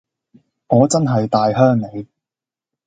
[0.65, 2.07] 我真係大鄉里